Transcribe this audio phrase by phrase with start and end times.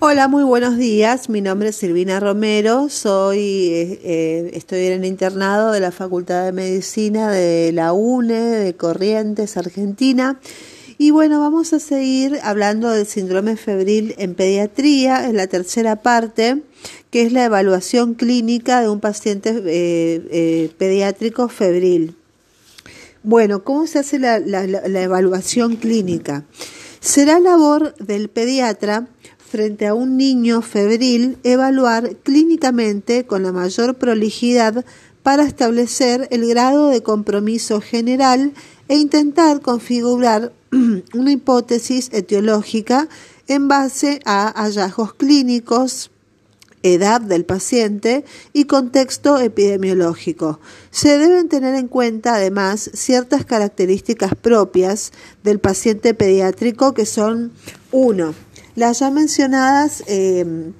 [0.00, 1.28] Hola, muy buenos días.
[1.28, 2.88] Mi nombre es Silvina Romero.
[2.90, 8.34] Soy, eh, eh, estoy en el internado de la Facultad de Medicina de la UNE
[8.34, 10.40] de Corrientes, Argentina.
[10.98, 16.62] Y bueno, vamos a seguir hablando del síndrome febril en pediatría, en la tercera parte,
[17.10, 22.16] que es la evaluación clínica de un paciente eh, pediátrico febril.
[23.22, 26.44] Bueno, ¿cómo se hace la, la evaluación clínica?
[27.00, 29.08] Será labor del pediatra
[29.54, 34.84] frente a un niño febril evaluar clínicamente con la mayor prolijidad
[35.22, 38.52] para establecer el grado de compromiso general
[38.88, 40.52] e intentar configurar
[41.14, 43.08] una hipótesis etiológica
[43.46, 46.10] en base a hallazgos clínicos,
[46.82, 50.58] edad del paciente y contexto epidemiológico.
[50.90, 55.12] Se deben tener en cuenta además ciertas características propias
[55.44, 57.52] del paciente pediátrico que son
[57.92, 58.43] 1.
[58.76, 60.72] Las ya mencionadas em,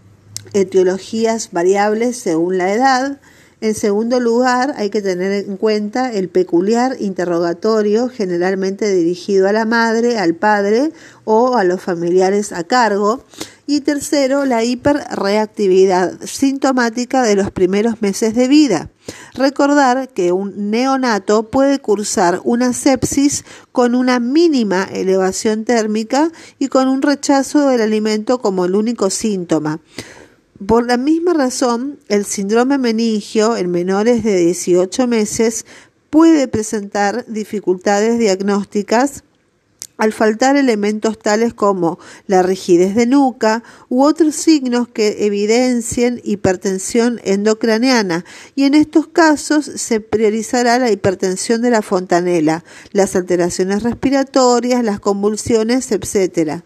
[0.52, 3.20] etiologías variables según la edad.
[3.60, 9.64] En segundo lugar, hay que tener en cuenta el peculiar interrogatorio generalmente dirigido a la
[9.64, 10.90] madre, al padre
[11.24, 13.22] o a los familiares a cargo.
[13.66, 18.90] Y tercero, la hiperreactividad sintomática de los primeros meses de vida.
[19.32, 26.88] Recordar que un neonato puede cursar una sepsis con una mínima elevación térmica y con
[26.88, 29.80] un rechazo del alimento como el único síntoma.
[30.66, 35.64] Por la misma razón, el síndrome meningio en menores de 18 meses
[36.10, 39.24] puede presentar dificultades diagnósticas
[39.96, 47.20] al faltar elementos tales como la rigidez de nuca u otros signos que evidencien hipertensión
[47.24, 48.24] endocraneana
[48.56, 54.98] y en estos casos se priorizará la hipertensión de la fontanela, las alteraciones respiratorias, las
[54.98, 56.62] convulsiones, etc.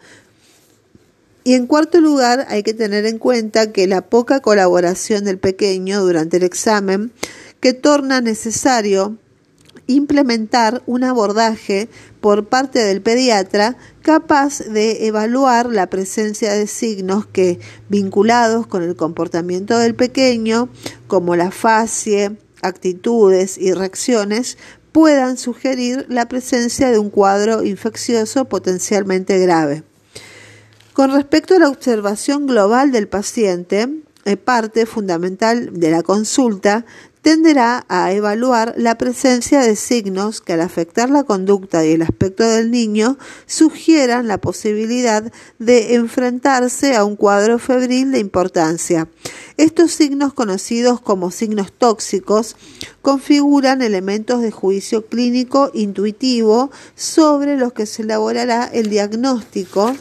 [1.43, 6.01] Y en cuarto lugar, hay que tener en cuenta que la poca colaboración del pequeño
[6.01, 7.11] durante el examen
[7.59, 9.17] que torna necesario
[9.87, 11.89] implementar un abordaje
[12.21, 17.59] por parte del pediatra capaz de evaluar la presencia de signos que,
[17.89, 20.69] vinculados con el comportamiento del pequeño,
[21.07, 24.57] como la facie, actitudes y reacciones,
[24.91, 29.83] puedan sugerir la presencia de un cuadro infeccioso potencialmente grave.
[30.93, 33.87] Con respecto a la observación global del paciente,
[34.25, 36.85] eh, parte fundamental de la consulta
[37.21, 42.43] tenderá a evaluar la presencia de signos que al afectar la conducta y el aspecto
[42.43, 49.07] del niño sugieran la posibilidad de enfrentarse a un cuadro febril de importancia.
[49.57, 52.55] Estos signos conocidos como signos tóxicos
[53.01, 59.95] configuran elementos de juicio clínico intuitivo sobre los que se elaborará el diagnóstico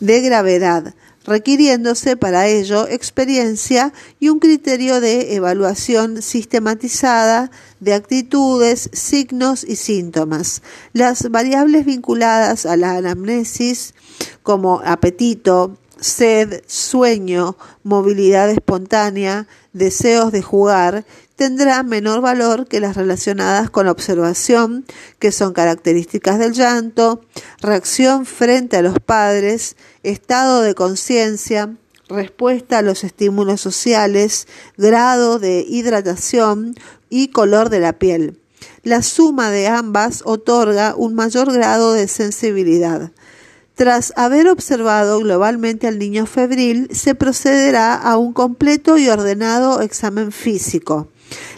[0.00, 0.94] de gravedad
[1.26, 10.62] requiriéndose para ello experiencia y un criterio de evaluación sistematizada de actitudes, signos y síntomas.
[10.92, 13.94] Las variables vinculadas a la anamnesis,
[14.42, 21.04] como apetito, sed, sueño, movilidad espontánea, deseos de jugar,
[21.36, 24.84] tendrán menor valor que las relacionadas con observación,
[25.18, 27.20] que son características del llanto,
[27.60, 31.74] reacción frente a los padres, estado de conciencia,
[32.08, 34.46] respuesta a los estímulos sociales,
[34.76, 36.74] grado de hidratación
[37.10, 38.40] y color de la piel.
[38.82, 43.10] La suma de ambas otorga un mayor grado de sensibilidad.
[43.74, 50.30] Tras haber observado globalmente al niño febril, se procederá a un completo y ordenado examen
[50.30, 51.08] físico.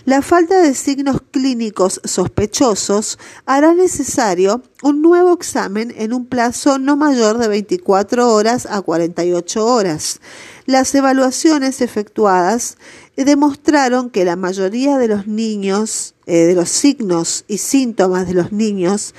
[0.07, 6.97] La falta de signos clínicos sospechosos hará necesario un nuevo examen en un plazo no
[6.97, 10.21] mayor de 24 horas a 48 horas.
[10.65, 12.79] Las evaluaciones efectuadas
[13.17, 18.53] demostraron que la mayoría de los niños, eh, de los signos y síntomas de los
[18.53, 19.13] niños,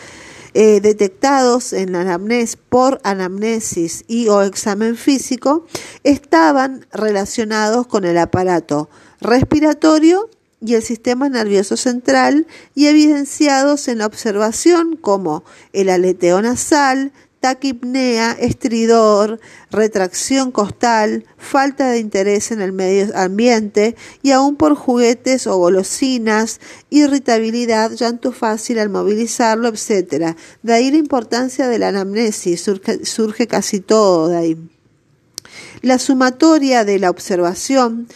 [0.54, 5.66] eh, detectados en la anamnesis por anamnesis y o examen físico
[6.06, 8.90] estaban relacionados con el aparato
[9.20, 10.30] respiratorio
[10.60, 18.32] y el sistema nervioso central y evidenciados en la observación como el aleteo nasal, taquipnea,
[18.32, 19.40] estridor,
[19.70, 26.60] retracción costal, falta de interés en el medio ambiente y aún por juguetes o golosinas,
[26.90, 30.36] irritabilidad, llanto fácil al movilizarlo, etc.
[30.64, 34.70] De ahí la importancia de la anamnesis, surge, surge casi todo de ahí.
[35.82, 38.08] La sumatoria de la observación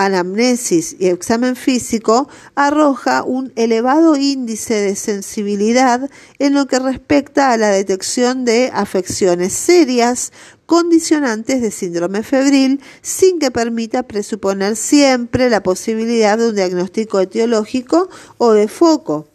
[0.00, 6.08] anamnesis y examen físico arroja un elevado índice de sensibilidad
[6.38, 10.32] en lo que respecta a la detección de afecciones serias
[10.64, 18.08] condicionantes de síndrome febril sin que permita presuponer siempre la posibilidad de un diagnóstico etiológico
[18.38, 19.26] o de foco.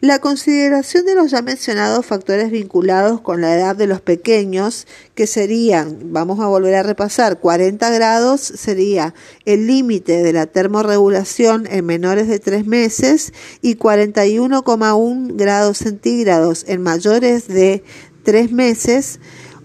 [0.00, 4.86] La consideración de los ya mencionados factores vinculados con la edad de los pequeños,
[5.16, 9.12] que serían, vamos a volver a repasar, 40 grados sería
[9.44, 16.80] el límite de la termorregulación en menores de 3 meses y 41,1 grados centígrados en
[16.80, 17.82] mayores de
[18.22, 19.18] 3 meses,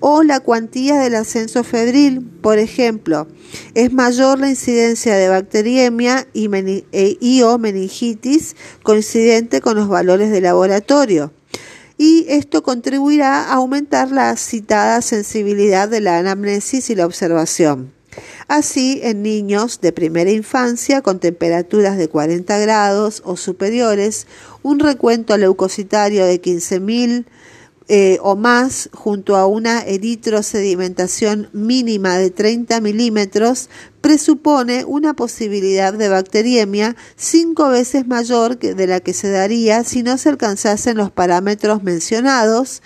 [0.06, 3.26] o la cuantía del ascenso febril, por ejemplo,
[3.74, 6.50] es mayor la incidencia de bacteriemia y,
[6.92, 11.32] e, meningitis coincidente con los valores de laboratorio.
[11.98, 17.94] Y esto contribuirá a aumentar la citada sensibilidad de la anamnesis y la observación.
[18.50, 24.28] Así, en niños de primera infancia con temperaturas de 40 grados o superiores,
[24.64, 27.24] un recuento leucocitario de 15.000
[27.90, 33.70] eh, o más junto a una eritrosedimentación mínima de 30 milímetros
[34.00, 40.02] presupone una posibilidad de bacteriemia cinco veces mayor que de la que se daría si
[40.02, 42.82] no se alcanzasen los parámetros mencionados.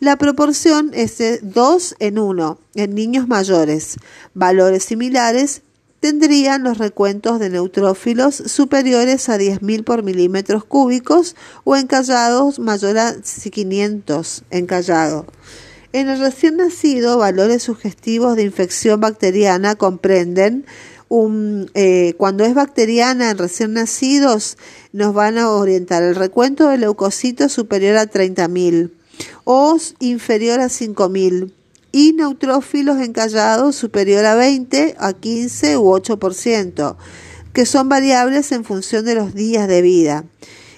[0.00, 3.96] La proporción es de 2 en 1 en niños mayores,
[4.34, 5.62] valores similares
[6.02, 13.14] tendrían los recuentos de neutrófilos superiores a 10.000 por milímetros cúbicos o encallados mayor a
[13.22, 15.26] 500 encallado.
[15.92, 20.66] En el recién nacido, valores sugestivos de infección bacteriana comprenden
[21.08, 24.58] un, eh, cuando es bacteriana en recién nacidos,
[24.92, 28.90] nos van a orientar el recuento de leucocitos superior a 30.000
[29.44, 31.52] o inferior a 5.000
[31.92, 36.96] y neutrófilos encallados superior a 20, a 15 u 8%,
[37.52, 40.24] que son variables en función de los días de vida.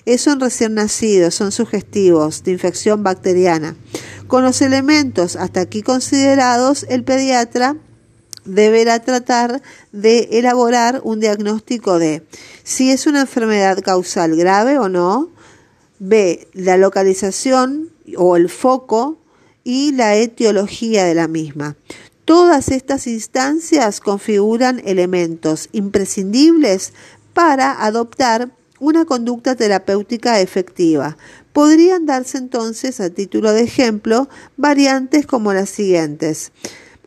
[0.06, 3.76] Eso en recién nacidos, son sugestivos de infección bacteriana.
[4.26, 7.76] Con los elementos hasta aquí considerados, el pediatra
[8.44, 9.62] deberá tratar
[9.93, 12.26] de elaborar un diagnóstico de
[12.62, 15.31] si es una enfermedad causal grave o no,
[15.99, 16.49] b.
[16.52, 19.19] la localización o el foco
[19.64, 21.76] y la etiología de la misma.
[22.25, 26.93] Todas estas instancias configuran elementos imprescindibles
[27.32, 31.16] para adoptar una conducta terapéutica efectiva.
[31.52, 36.52] Podrían darse entonces, a título de ejemplo, variantes como las siguientes.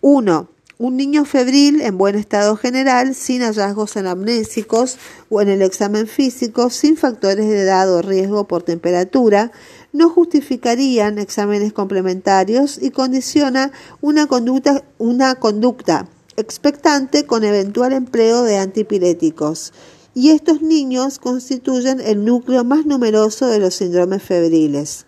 [0.01, 0.49] 1.
[0.79, 4.97] Un niño febril en buen estado general, sin hallazgos anamnésicos
[5.29, 9.51] o en el examen físico, sin factores de edad o riesgo por temperatura,
[9.93, 18.57] no justificarían exámenes complementarios y condiciona una conducta, una conducta expectante con eventual empleo de
[18.57, 19.73] antipiréticos.
[20.13, 25.05] Y estos niños constituyen el núcleo más numeroso de los síndromes febriles.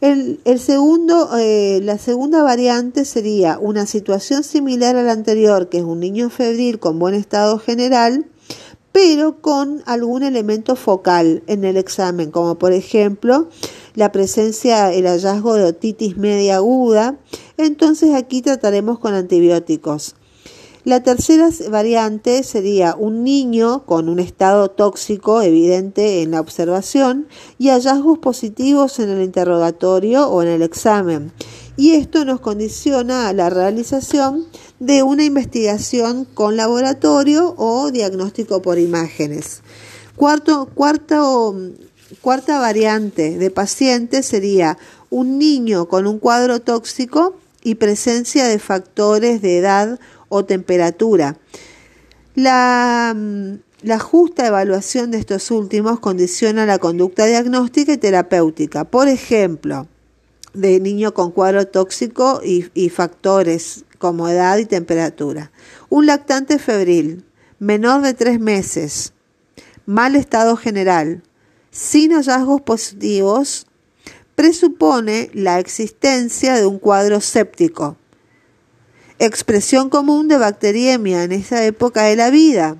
[0.00, 5.84] El, segundo, eh, la segunda variante sería una situación similar a la anterior, que es
[5.84, 8.26] un niño febril con buen estado general,
[8.92, 13.48] pero con algún elemento focal en el examen, como por ejemplo
[13.98, 17.18] la presencia, el hallazgo de otitis media aguda,
[17.56, 20.14] entonces aquí trataremos con antibióticos.
[20.84, 27.26] La tercera variante sería un niño con un estado tóxico evidente en la observación
[27.58, 31.32] y hallazgos positivos en el interrogatorio o en el examen.
[31.76, 34.46] Y esto nos condiciona a la realización
[34.78, 39.62] de una investigación con laboratorio o diagnóstico por imágenes.
[40.14, 41.56] Cuarto, cuarto
[42.20, 44.78] cuarta variante de paciente sería
[45.10, 49.98] un niño con un cuadro tóxico y presencia de factores de edad
[50.28, 51.36] o temperatura.
[52.34, 53.16] La,
[53.82, 58.84] la, justa evaluación de estos últimos condiciona la conducta diagnóstica y terapéutica.
[58.84, 59.88] Por ejemplo,
[60.54, 65.50] de niño con cuadro tóxico y factores como edad y temperatura.
[65.88, 67.24] Un lactante febril,
[67.58, 69.12] menor de tres meses,
[69.86, 71.22] mal estado general,
[71.78, 73.66] sin hallazgos positivos
[74.34, 77.96] presupone la existencia de un cuadro séptico,
[79.20, 82.76] expresión común de bacteriemia en esa época de la vida.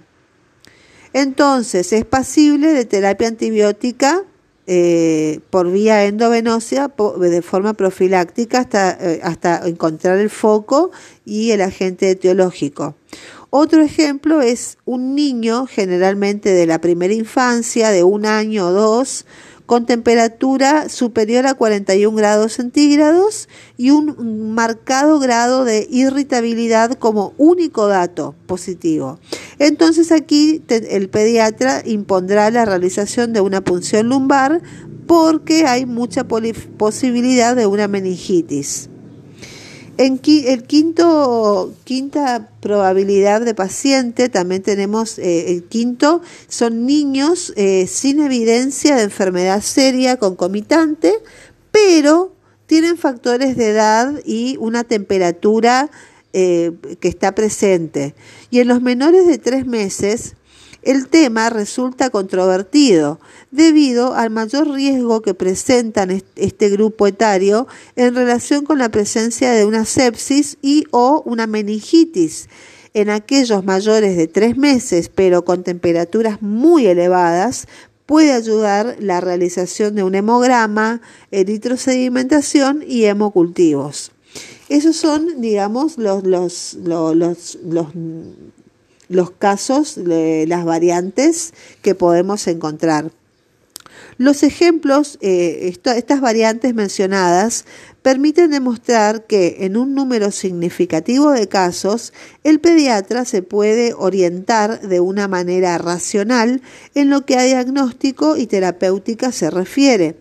[1.13, 4.25] Entonces es pasible de terapia antibiótica
[4.67, 10.91] eh, por vía endovenosa de forma profiláctica hasta, eh, hasta encontrar el foco
[11.25, 12.97] y el agente etiológico.
[13.51, 19.25] Otro ejemplo es un niño, generalmente de la primera infancia, de un año o dos,
[19.65, 27.87] con temperatura superior a 41 grados centígrados y un marcado grado de irritabilidad como único
[27.87, 29.19] dato positivo.
[29.59, 34.63] Entonces aquí el pediatra impondrá la realización de una punción lumbar
[35.07, 38.91] porque hay mucha posibilidad de una meningitis.
[39.99, 47.89] En el quinto, quinta probabilidad de paciente, también tenemos eh, el quinto, son niños eh,
[47.89, 51.15] sin evidencia de enfermedad seria concomitante,
[51.73, 52.33] pero
[52.67, 55.91] tienen factores de edad y una temperatura
[56.33, 58.15] eh, que está presente.
[58.51, 60.37] Y en los menores de tres meses,
[60.89, 68.65] el tema resulta controvertido debido al mayor riesgo que presentan este grupo etario en relación
[68.65, 72.49] con la presencia de una sepsis y o una meningitis
[72.95, 77.67] en aquellos mayores de tres meses pero con temperaturas muy elevadas
[78.07, 84.13] puede ayudar la realización de un hemograma, eritrosedimentación y hemocultivos.
[84.71, 87.87] Esos son, digamos, los, los, los, los,
[89.31, 93.11] casos, de las variantes que podemos encontrar.
[94.19, 97.65] Los ejemplos, eh, estas variantes mencionadas,
[98.03, 102.13] permiten demostrar que en un número significativo de casos
[102.43, 106.63] el pediatra se puede orientar de una manera racional
[106.95, 110.17] en lo que a diagnóstico y terapéutica se refiere,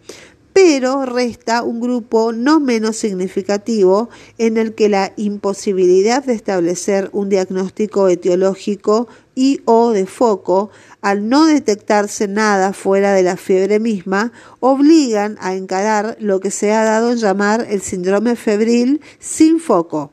[0.58, 4.10] pero resta un grupo no menos significativo
[4.40, 10.72] en el que la imposibilidad de establecer un diagnóstico etiológico y o de foco,
[11.04, 16.72] al no detectarse nada fuera de la fiebre misma, obligan a encarar lo que se
[16.74, 20.12] ha dado en llamar el síndrome febril sin foco.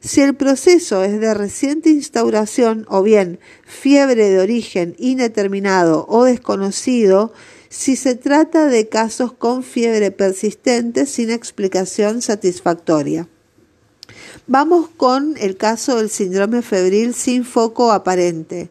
[0.00, 7.32] Si el proceso es de reciente instauración o bien fiebre de origen indeterminado o desconocido,
[7.68, 13.28] si se trata de casos con fiebre persistente sin explicación satisfactoria.
[14.46, 18.70] Vamos con el caso del síndrome febril sin foco aparente.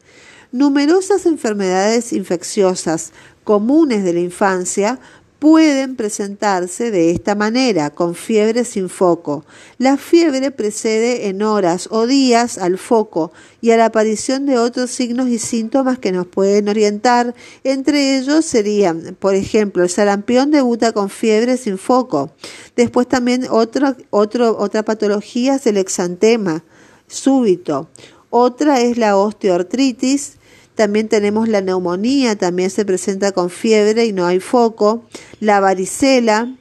[0.52, 3.12] Numerosas enfermedades infecciosas
[3.44, 5.00] comunes de la infancia
[5.40, 9.46] pueden presentarse de esta manera, con fiebre sin foco.
[9.78, 14.90] La fiebre precede en horas o días al foco y a la aparición de otros
[14.90, 17.36] signos y síntomas que nos pueden orientar.
[17.64, 22.32] Entre ellos serían, por ejemplo, el sarampión debuta con fiebre sin foco.
[22.76, 26.64] Después también otra, otra patología es el exantema
[27.08, 27.90] súbito.
[28.30, 30.34] Otra es la osteoartritis,
[30.78, 35.04] también tenemos la neumonía, también se presenta con fiebre y no hay foco.
[35.42, 36.56] La varicela,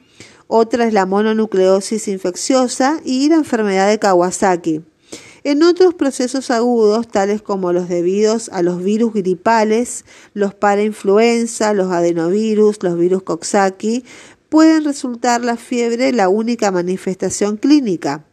[0.47, 4.81] otra es la mononucleosis infecciosa y la enfermedad de Kawasaki.
[5.43, 11.91] En otros procesos agudos, tales como los debidos a los virus gripales, los parainfluenza, los
[11.91, 14.03] adenovirus, los virus Coxsackie,
[14.49, 18.25] pueden resultar la fiebre la única manifestación clínica.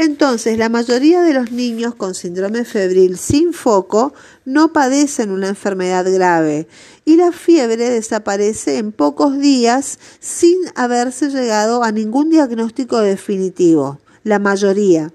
[0.00, 4.14] Entonces, la mayoría de los niños con síndrome febril sin foco
[4.44, 6.68] no padecen una enfermedad grave
[7.04, 14.38] y la fiebre desaparece en pocos días sin haberse llegado a ningún diagnóstico definitivo, la
[14.38, 15.12] mayoría.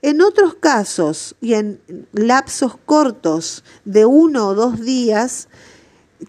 [0.00, 1.78] En otros casos y en
[2.14, 5.48] lapsos cortos de uno o dos días,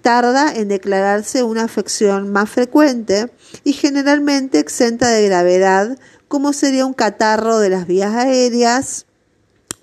[0.02, 3.32] tarda en declararse una afección más frecuente
[3.64, 5.98] y generalmente exenta de gravedad
[6.36, 9.06] como sería un catarro de las vías aéreas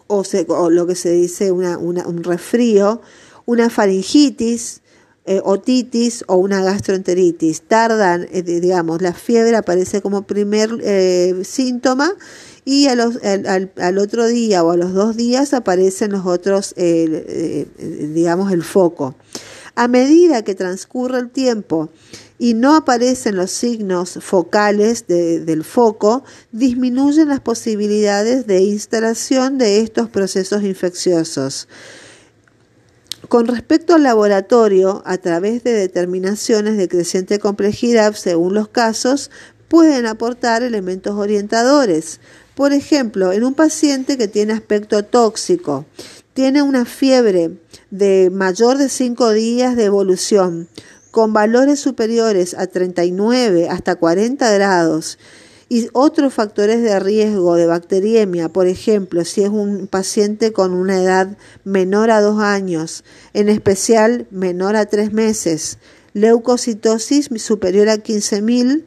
[0.07, 0.23] o,
[0.69, 3.01] lo que se dice un resfrío,
[3.47, 4.83] una faringitis,
[5.25, 7.63] eh, otitis o una gastroenteritis.
[7.63, 12.13] Tardan, eh, digamos, la fiebre aparece como primer eh, síntoma
[12.67, 13.01] y al,
[13.79, 16.75] al, otro día o a los dos días aparecen los otros,
[17.79, 19.15] digamos, el foco.
[19.75, 21.89] A medida que transcurre el tiempo
[22.39, 30.11] y no aparecen los signos focales del foco, disminuyen las posibilidades de instalación de estos
[30.11, 31.69] procesos infecciosos.
[33.29, 39.31] Con respecto al laboratorio, a través de determinaciones de creciente complejidad según los casos,
[39.69, 42.21] pueden aportar elementos orientadores.
[42.55, 45.87] Por ejemplo, en un paciente que tiene aspecto tóxico,
[46.35, 47.59] tiene una fiebre
[47.91, 50.69] de mayor de 5 días de evolución,
[51.11, 55.19] con valores superiores a 39 hasta 40 grados
[55.69, 61.03] y otros factores de riesgo de bacteriemia, por ejemplo, si es un paciente con una
[61.03, 65.79] edad menor a 2 años, en especial menor a 3 meses,
[66.15, 68.85] leucocitosis superior a 15.000,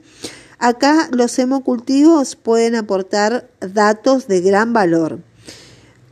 [0.60, 5.20] acá los hemocultivos pueden aportar datos de gran valor.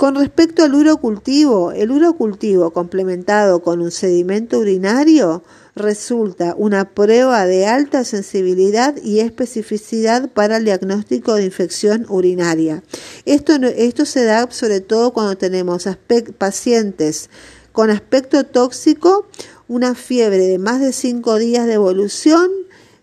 [0.03, 5.45] Con respecto al urocultivo, el urocultivo complementado con un sedimento urinario
[5.77, 12.83] resulta una prueba de alta sensibilidad y especificidad para el diagnóstico de infección urinaria.
[13.23, 15.87] Esto, se da sobre todo cuando tenemos
[16.37, 17.29] pacientes
[17.71, 19.25] con aspecto tóxico,
[19.69, 22.51] una fiebre de más de 5 días de evolución,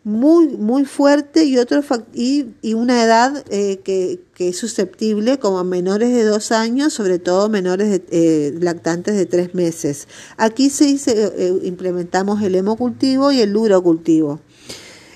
[0.02, 1.82] muy, muy fuerte y, otro,
[2.14, 7.18] y, y una edad eh, que, que, es susceptible como menores de dos años, sobre
[7.18, 10.08] todo menores de, eh, lactantes de tres meses.
[10.38, 14.40] Aquí se dice, eh, implementamos el hemocultivo y el urocultivo.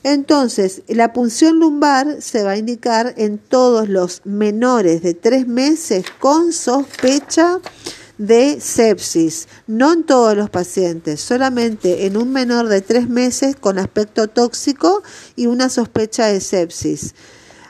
[0.02, 6.04] Entonces, la punción lumbar se va a indicar en todos los menores de tres meses
[6.20, 7.58] con sospecha
[8.18, 13.78] de sepsis, no en todos los pacientes, solamente en un menor de tres meses con
[13.78, 15.02] aspecto tóxico
[15.36, 17.14] y una sospecha de sepsis.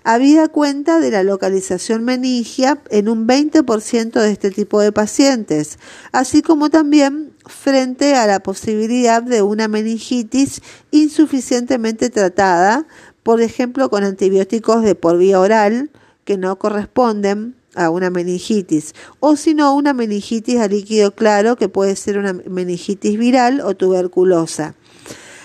[0.07, 5.79] Habida cuenta de la localización meningia en un 20% de este tipo de pacientes,
[6.13, 10.61] así como también frente a la posibilidad de una meningitis
[10.91, 12.87] insuficientemente tratada,
[13.23, 15.91] por ejemplo con antibióticos de por vía oral
[16.25, 21.69] que no corresponden a una meningitis, o si no, una meningitis a líquido claro que
[21.69, 24.75] puede ser una meningitis viral o tuberculosa.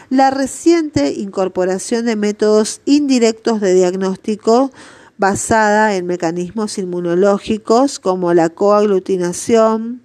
[0.09, 4.71] La reciente incorporación de métodos indirectos de diagnóstico
[5.19, 10.01] basada en mecanismos inmunológicos como la coaglutinación,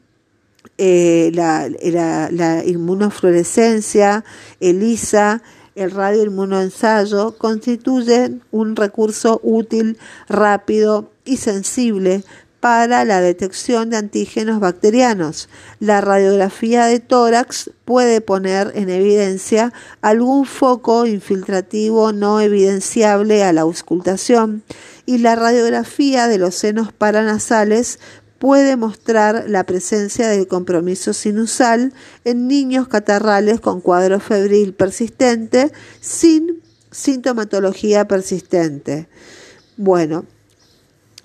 [0.77, 4.25] eh, la, inmunofluorescencia,
[4.59, 5.41] ELISA,
[5.77, 12.25] el radioinmunoensayo constituyen un recurso útil, rápido y sensible
[12.65, 15.51] para la detección de antígenos bacterianos.
[15.81, 23.61] La radiografía de tórax puede poner en evidencia algún foco infiltrativo no evidenciable a la
[23.61, 24.63] auscultación
[25.05, 27.99] y la radiografía de los senos paranasales
[28.39, 31.93] puede mostrar la presencia del compromiso sinusal
[32.25, 39.07] en niños catarrales con cuadro febril persistente sin sintomatología persistente.
[39.77, 40.25] Bueno,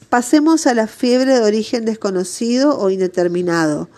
[0.10, 3.90] Pasemos a la fiebre de origen desconocido o indeterminado.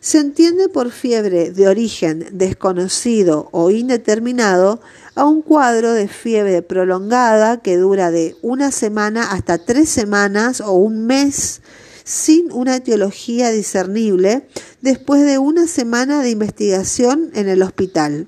[0.00, 4.80] Se entiende por fiebre de origen desconocido o indeterminado
[5.14, 10.72] a un cuadro de fiebre prolongada que dura de una semana hasta tres semanas o
[10.72, 11.62] un mes
[12.02, 14.48] sin una etiología discernible
[14.80, 18.26] después de una semana de investigación en el hospital.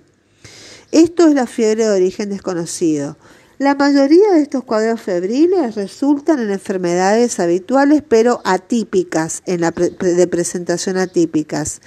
[0.92, 3.16] Esto es la fiebre de origen desconocido.
[3.58, 10.26] La mayoría de estos cuadros febriles resultan en enfermedades habituales pero atípicas, en la de
[10.26, 11.80] presentación atípicas.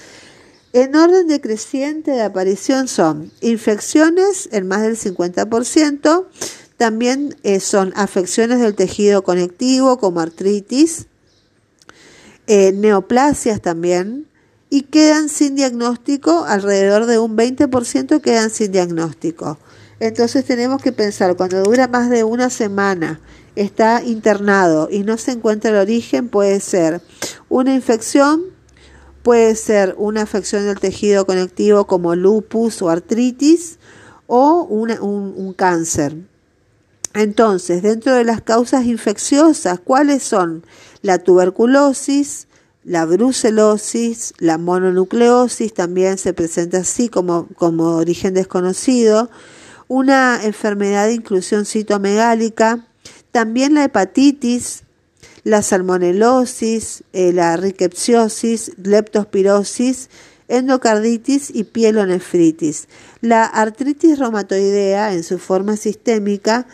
[0.72, 6.26] En orden decreciente de aparición son infecciones en más del 50%,
[6.78, 11.08] también eh, son afecciones del tejido conectivo como artritis,
[12.48, 14.28] eh, neoplasias también,
[14.70, 19.58] y quedan sin diagnóstico, alrededor de un 20% quedan sin diagnóstico.
[20.00, 23.20] Entonces tenemos que pensar, cuando dura más de una semana,
[23.56, 27.02] está internado y no se encuentra el origen, puede ser
[27.50, 28.44] una infección,
[29.24, 33.80] puede ser una afección del tejido conectivo como lupus o artritis
[34.28, 36.16] o un, un cáncer.
[37.16, 40.64] Entonces, dentro de las causas infecciosas, ¿cuáles son?
[41.02, 42.48] La tuberculosis,
[42.84, 49.32] la brucelosis, la mononucleosis también se presenta así como, como origen desconocido,
[49.88, 52.88] una enfermedad de inclusión citomegálica,
[53.32, 54.84] también la hepatitis,
[55.44, 60.10] la salmonelosis, eh, la rickettsiosis, leptospirosis,
[60.48, 62.88] endocarditis y pielonefritis.
[63.22, 66.68] La artritis reumatoidea en su forma sistémica,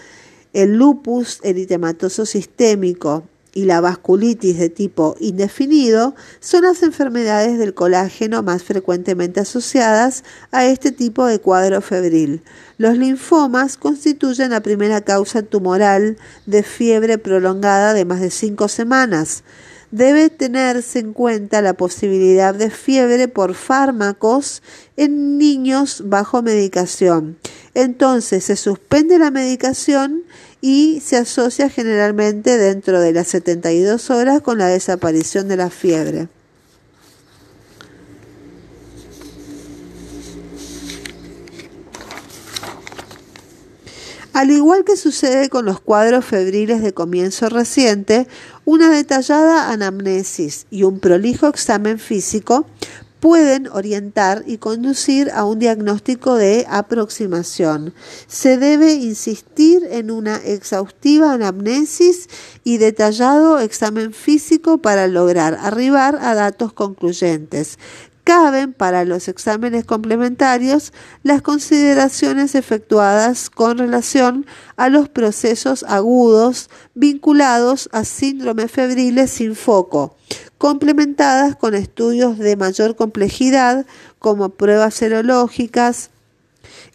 [0.54, 8.42] el lupus eritematoso sistémico, y la vasculitis de tipo indefinido son las enfermedades del colágeno
[8.42, 12.42] más frecuentemente asociadas a este tipo de cuadro febril.
[12.78, 19.44] Los linfomas constituyen la primera causa tumoral de fiebre prolongada de más de cinco semanas.
[19.92, 24.64] Debe tenerse en cuenta la posibilidad de fiebre por fármacos
[24.98, 27.38] en niños bajo medicación.
[27.76, 30.24] Entonces se suspende la medicación
[30.66, 36.30] y se asocia generalmente dentro de las 72 horas con la desaparición de la fiebre.
[44.32, 48.26] Al igual que sucede con los cuadros febriles de comienzo reciente,
[48.64, 52.66] una detallada anamnesis y un prolijo examen físico
[53.24, 57.94] pueden orientar y conducir a un diagnóstico de aproximación.
[58.28, 62.28] Se debe insistir en una exhaustiva anamnesis
[62.66, 67.80] y detallado examen físico para lograr arribar a datos concluyentes.
[68.24, 74.46] Caben para los exámenes complementarios las consideraciones efectuadas con relación
[74.78, 80.16] a los procesos agudos vinculados a síndromes febriles sin foco,
[80.58, 83.86] complementadas con estudios de mayor complejidad
[84.20, 86.10] como pruebas serológicas,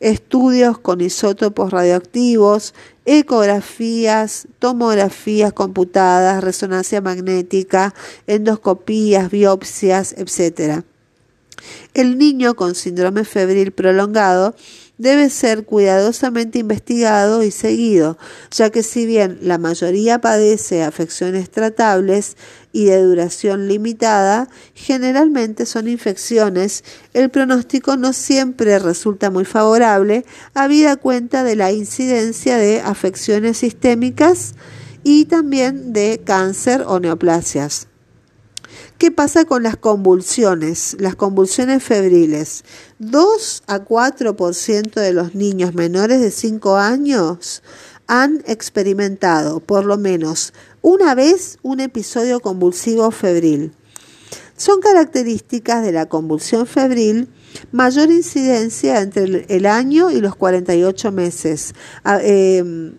[0.01, 7.95] estudios con isótopos radioactivos, ecografías, tomografías computadas, resonancia magnética,
[8.27, 10.85] endoscopías, biopsias, etc.
[11.95, 14.55] El niño con síndrome febril prolongado
[14.99, 18.19] debe ser cuidadosamente investigado y seguido,
[18.51, 22.37] ya que si bien la mayoría padece afecciones tratables
[22.73, 30.97] y de duración limitada, generalmente son infecciones, el pronóstico no siempre resulta muy favorable, habida
[30.97, 34.55] cuenta de la incidencia de afecciones sistémicas
[35.05, 37.88] y también de cáncer o neoplasias.
[38.99, 40.97] ¿Qué pasa con las convulsiones?
[40.99, 42.65] Las convulsiones febriles.
[42.99, 47.63] 2 a 4% de los niños menores de 5 años
[48.09, 53.73] han experimentado por lo menos una vez un episodio convulsivo febril.
[54.57, 57.29] Son características de la convulsión febril
[57.71, 61.73] mayor incidencia entre el año y los 48 meses.
[62.05, 62.95] Em,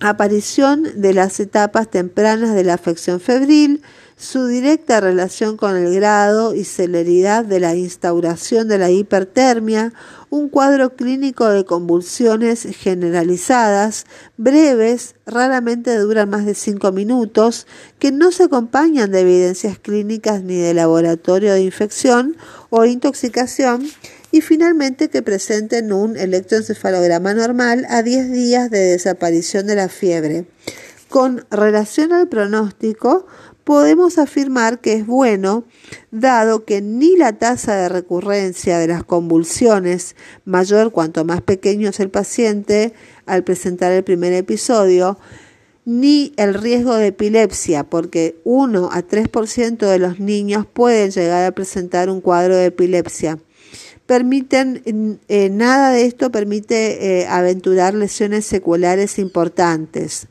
[0.00, 3.82] aparición de las etapas tempranas de la afección febril,
[4.16, 9.94] su directa relación con el grado y celeridad de la instauración de la hipertermia,
[10.28, 14.04] un cuadro clínico de convulsiones generalizadas,
[14.36, 17.66] breves, raramente duran más de cinco minutos,
[17.98, 22.36] que no se acompañan de evidencias clínicas ni de laboratorio de infección
[22.68, 23.88] o intoxicación,
[24.32, 30.46] y finalmente que presenten un electroencefalograma normal a 10 días de desaparición de la fiebre.
[31.08, 33.26] Con relación al pronóstico,
[33.64, 35.64] podemos afirmar que es bueno,
[36.10, 42.00] dado que ni la tasa de recurrencia de las convulsiones, mayor cuanto más pequeño es
[42.00, 42.92] el paciente
[43.26, 45.18] al presentar el primer episodio,
[45.84, 51.54] ni el riesgo de epilepsia, porque 1 a 3% de los niños pueden llegar a
[51.54, 53.38] presentar un cuadro de epilepsia.
[54.10, 60.26] Permiten, eh, nada de esto permite eh, aventurar lesiones seculares importantes.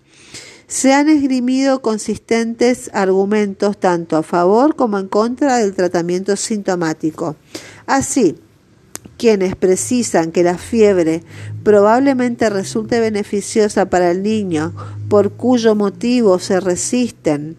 [0.67, 7.37] Se han esgrimido consistentes argumentos tanto a favor como en contra del tratamiento sintomático.
[7.85, 8.35] Así,
[9.17, 11.23] quienes precisan que la fiebre
[11.63, 14.73] probablemente resulte beneficiosa para el niño,
[15.07, 17.55] por cuyo motivo se resisten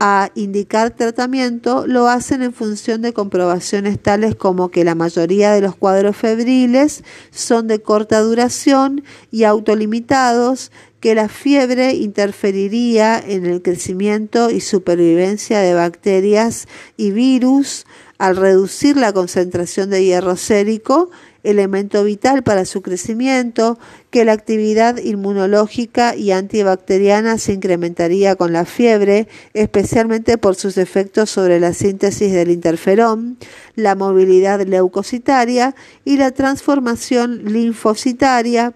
[0.00, 5.60] a indicar tratamiento, lo hacen en función de comprobaciones tales como que la mayoría de
[5.60, 13.60] los cuadros febriles son de corta duración y autolimitados que la fiebre interferiría en el
[13.60, 17.84] crecimiento y supervivencia de bacterias y virus
[18.16, 21.10] al reducir la concentración de hierro sérico,
[21.44, 23.78] elemento vital para su crecimiento,
[24.10, 31.30] que la actividad inmunológica y antibacteriana se incrementaría con la fiebre, especialmente por sus efectos
[31.30, 33.38] sobre la síntesis del interferón,
[33.76, 38.74] la movilidad leucocitaria y la transformación linfocitaria,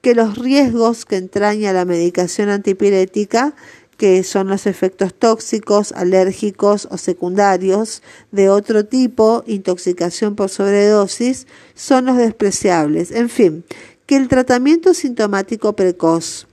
[0.00, 3.54] que los riesgos que entraña la medicación antipirética,
[3.96, 8.02] que son los efectos tóxicos, alérgicos o secundarios
[8.32, 13.10] de otro tipo, intoxicación por sobredosis, son los despreciables.
[13.10, 13.64] En fin,
[14.06, 16.46] que el tratamiento sintomático precoz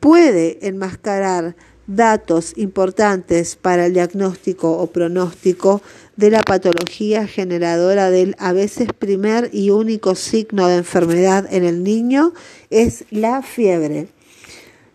[0.00, 5.82] puede enmascarar datos importantes para el diagnóstico o pronóstico
[6.16, 11.84] de la patología generadora del a veces primer y único signo de enfermedad en el
[11.84, 12.32] niño
[12.70, 14.08] es la fiebre.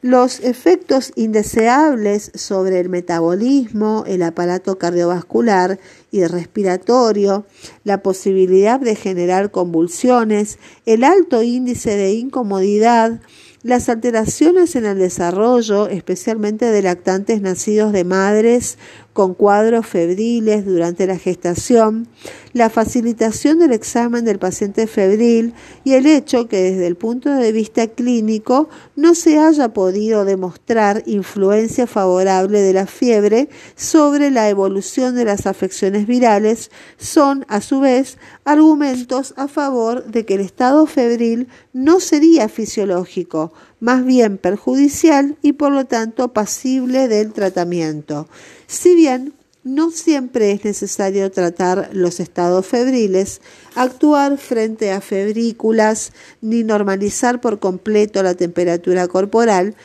[0.03, 7.45] Los efectos indeseables sobre el metabolismo, el aparato cardiovascular y respiratorio,
[7.83, 13.21] la posibilidad de generar convulsiones, el alto índice de incomodidad,
[13.61, 18.79] las alteraciones en el desarrollo, especialmente de lactantes nacidos de madres
[19.13, 22.07] con cuadros febriles durante la gestación,
[22.53, 27.51] la facilitación del examen del paciente febril y el hecho que desde el punto de
[27.51, 35.15] vista clínico no se haya podido demostrar influencia favorable de la fiebre sobre la evolución
[35.15, 40.85] de las afecciones virales son, a su vez, argumentos a favor de que el estado
[40.85, 48.27] febril no sería fisiológico, más bien perjudicial y por lo tanto pasible del tratamiento.
[48.71, 49.33] Si bien
[49.65, 53.41] no siempre es necesario tratar los estados febriles,
[53.75, 59.75] actuar frente a febrículas ni normalizar por completo la temperatura corporal,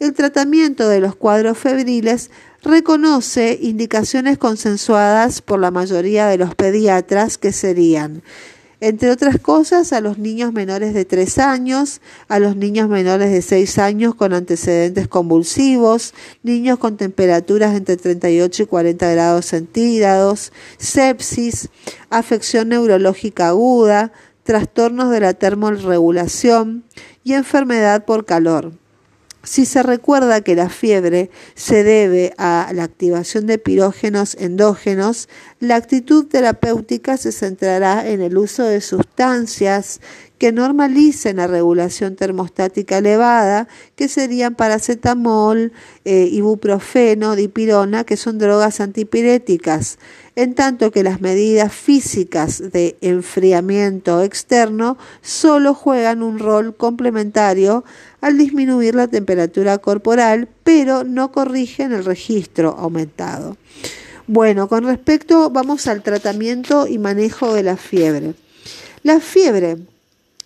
[0.00, 2.30] el tratamiento de los cuadros febriles
[2.62, 8.22] reconoce indicaciones consensuadas por la mayoría de los pediatras que serían
[8.80, 13.40] entre otras cosas, a los niños menores de 3 años, a los niños menores de
[13.40, 16.12] 6 años con antecedentes convulsivos,
[16.42, 21.70] niños con temperaturas entre 38 y 40 grados centígrados, sepsis,
[22.10, 24.12] afección neurológica aguda,
[24.44, 26.84] trastornos de la termorregulación
[27.24, 28.72] y enfermedad por calor.
[29.46, 35.28] Si se recuerda que la fiebre se debe a la activación de pirógenos endógenos,
[35.60, 40.00] la actitud terapéutica se centrará en el uso de sustancias
[40.38, 45.72] que normalicen la regulación termostática elevada, que serían paracetamol,
[46.04, 49.98] eh, ibuprofeno, dipirona, que son drogas antipiréticas.
[50.34, 57.84] En tanto que las medidas físicas de enfriamiento externo solo juegan un rol complementario
[58.26, 63.56] al disminuir la temperatura corporal, pero no corrigen el registro aumentado.
[64.26, 68.34] Bueno, con respecto, vamos al tratamiento y manejo de la fiebre.
[69.04, 69.76] La fiebre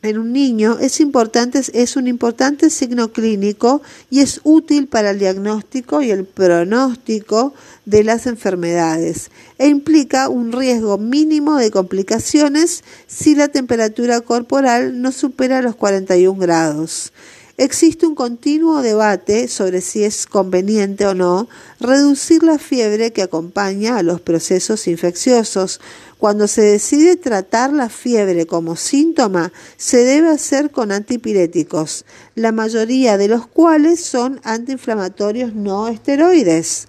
[0.02, 5.18] en un niño es, importante, es un importante signo clínico y es útil para el
[5.18, 7.54] diagnóstico y el pronóstico
[7.86, 15.12] de las enfermedades e implica un riesgo mínimo de complicaciones si la temperatura corporal no
[15.12, 17.14] supera los 41 grados.
[17.60, 21.46] Existe un continuo debate sobre si es conveniente o no
[21.78, 25.78] reducir la fiebre que acompaña a los procesos infecciosos.
[26.16, 33.18] Cuando se decide tratar la fiebre como síntoma, se debe hacer con antipiréticos, la mayoría
[33.18, 36.88] de los cuales son antiinflamatorios no esteroides.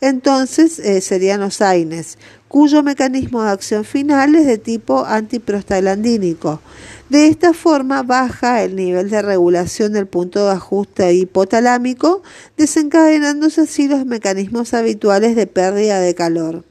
[0.00, 2.16] Entonces eh, serían los AINES,
[2.50, 6.60] cuyo mecanismo de acción final es de tipo antiprostaglandínico.
[7.08, 12.24] De esta forma baja el nivel de regulación del punto de ajuste hipotalámico,
[12.56, 16.64] desencadenándose así los mecanismos habituales de pérdida de calor.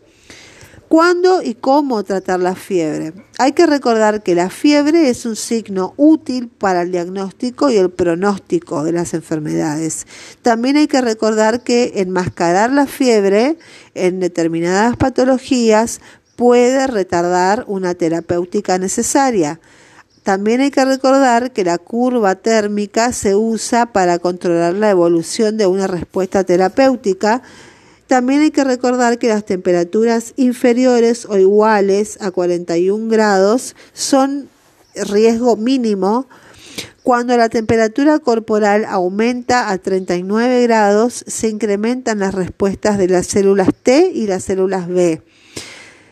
[0.90, 3.14] ¿Cuándo y cómo tratar la fiebre?
[3.38, 7.92] Hay que recordar que la fiebre es un signo útil para el diagnóstico y el
[7.92, 10.08] pronóstico de las enfermedades.
[10.42, 13.60] También hay que recordar que enmascarar la fiebre
[13.94, 16.02] en determinadas patologías
[16.36, 19.60] puede retardar una terapéutica necesaria.
[20.24, 25.68] También hay que recordar que la curva térmica se usa para controlar la evolución de
[25.68, 27.44] una respuesta terapéutica.
[28.10, 34.50] También hay que recordar que las temperaturas inferiores o iguales a 41 grados son
[34.96, 36.28] riesgo mínimo.
[37.04, 43.70] Cuando la temperatura corporal aumenta a 39 grados, se incrementan las respuestas de las células
[43.84, 45.22] T y las células B.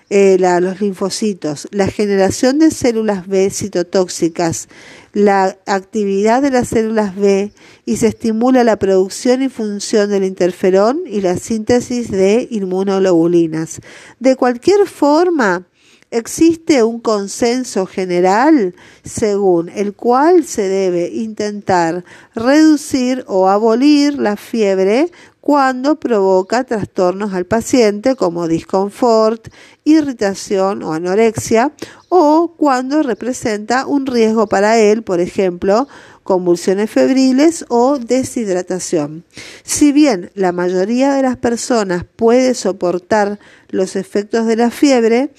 [0.09, 4.69] Eh, los linfocitos, la generación de células B citotóxicas,
[5.11, 7.51] la actividad de las células B
[7.85, 13.81] y se estimula la producción y función del interferón y la síntesis de inmunoglobulinas.
[14.19, 15.67] De cualquier forma,
[16.09, 25.11] Existe un consenso general según el cual se debe intentar reducir o abolir la fiebre
[25.47, 29.47] cuando provoca trastornos al paciente como disconfort,
[29.85, 31.71] irritación o anorexia
[32.09, 35.87] o cuando representa un riesgo para él, por ejemplo,
[36.23, 39.23] convulsiones febriles o deshidratación.
[39.63, 45.31] Si bien la mayoría de las personas puede soportar los efectos de la fiebre,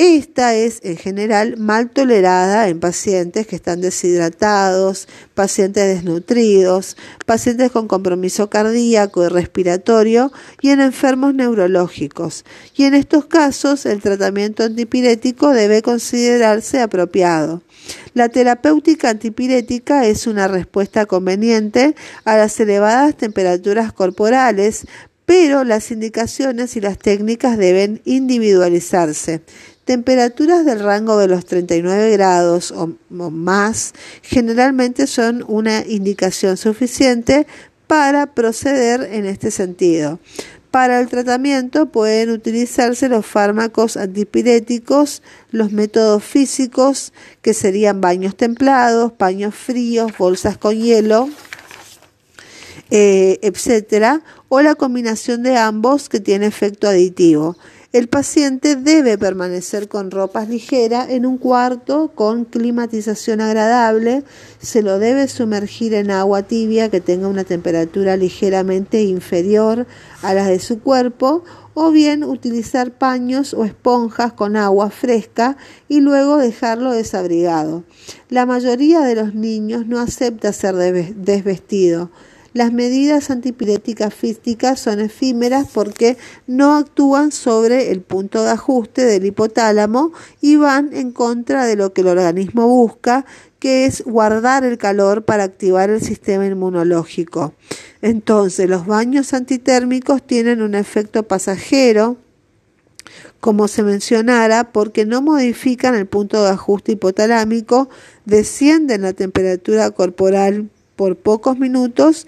[0.00, 7.88] esta es en general mal tolerada en pacientes que están deshidratados, pacientes desnutridos, pacientes con
[7.88, 10.30] compromiso cardíaco y respiratorio
[10.60, 12.44] y en enfermos neurológicos.
[12.76, 17.62] Y en estos casos el tratamiento antipirético debe considerarse apropiado.
[18.14, 24.86] La terapéutica antipirética es una respuesta conveniente a las elevadas temperaturas corporales,
[25.26, 29.42] pero las indicaciones y las técnicas deben individualizarse.
[29.88, 37.46] Temperaturas del rango de los 39 grados o, más generalmente son una indicación suficiente
[37.86, 40.20] para proceder en este sentido.
[40.70, 45.22] Para el tratamiento pueden utilizarse los fármacos antipiréticos,
[45.52, 51.30] los métodos físicos, que serían baños templados, paños fríos, bolsas con hielo,
[52.90, 54.20] eh, etcétera,
[54.50, 57.56] o la combinación de ambos que tiene efecto aditivo.
[57.90, 64.24] El paciente debe permanecer con ropas ligeras en un cuarto con climatización agradable.
[64.60, 69.86] Se lo debe sumergir en agua tibia que tenga una temperatura ligeramente inferior
[70.20, 75.56] a la de su cuerpo o bien utilizar paños o esponjas con agua fresca
[75.88, 77.84] y luego dejarlo desabrigado.
[78.28, 82.10] La mayoría de los niños no acepta ser desvestido.
[82.58, 86.16] Las medidas antipiréticas físicas son efímeras porque
[86.48, 91.92] no actúan sobre el punto de ajuste del hipotálamo y van en contra de lo
[91.92, 93.24] que el organismo busca,
[93.60, 97.54] que es guardar el calor para activar el sistema inmunológico.
[98.02, 102.16] Entonces, los baños antitérmicos tienen un efecto pasajero,
[103.38, 107.88] como se mencionara, porque no modifican el punto de ajuste hipotalámico,
[108.24, 112.26] descienden la temperatura corporal por pocos minutos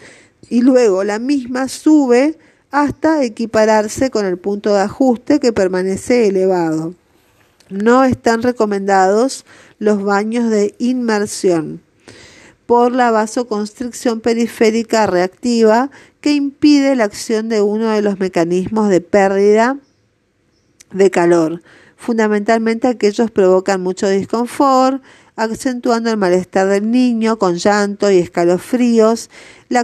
[0.49, 2.39] y luego la misma sube
[2.71, 6.95] hasta equipararse con el punto de ajuste que permanece elevado.
[7.69, 9.45] No están recomendados
[9.79, 11.81] los baños de inmersión
[12.67, 19.01] por la vasoconstricción periférica reactiva que impide la acción de uno de los mecanismos de
[19.01, 19.79] pérdida
[20.93, 21.63] de calor.
[21.97, 25.03] Fundamentalmente aquellos provocan mucho disconfort,
[25.43, 29.31] acentuando el malestar del niño con llanto y escalofríos.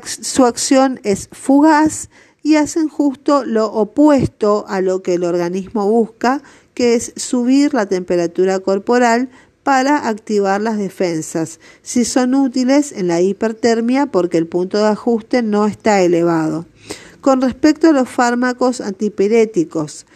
[0.05, 2.09] su acción es fugaz
[2.43, 6.43] y hacen justo lo opuesto a lo que el organismo busca,
[6.75, 9.31] que es subir la temperatura corporal
[9.63, 15.43] para activar las defensas, si son útiles en la hipertermia porque el punto de ajuste
[15.43, 16.67] no está elevado.
[17.21, 20.07] Con respecto a los fármacos antipiréticos,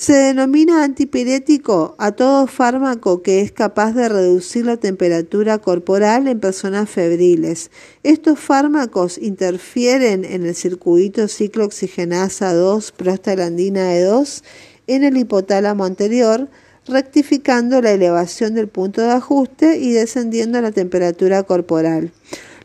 [0.00, 6.40] se denomina antipirético a todo fármaco que es capaz de reducir la temperatura corporal en
[6.40, 7.70] personas febriles.
[8.02, 14.42] Estos fármacos interfieren en el circuito ciclooxigenasa 2 prostaglandina E2
[14.86, 16.48] en el hipotálamo anterior,
[16.86, 22.10] rectificando la elevación del punto de ajuste y descendiendo la temperatura corporal.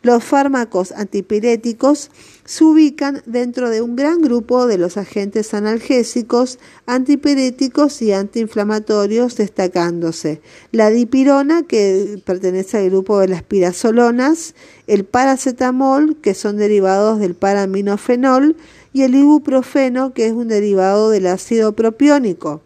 [0.03, 2.11] Los fármacos antipiréticos
[2.45, 10.41] se ubican dentro de un gran grupo de los agentes analgésicos, antipiréticos y antiinflamatorios, destacándose
[10.71, 14.53] la dipirona, que pertenece al grupo de las pirazolonas,
[14.85, 18.55] el paracetamol, que son derivados del paraminofenol,
[18.93, 22.61] y el ibuprofeno, que es un derivado del ácido propiónico.